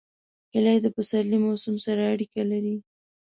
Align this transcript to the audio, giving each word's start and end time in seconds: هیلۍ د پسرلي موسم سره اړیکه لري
هیلۍ 0.53 0.77
د 0.81 0.87
پسرلي 0.95 1.37
موسم 1.45 1.75
سره 1.85 2.01
اړیکه 2.13 2.41
لري 2.51 2.75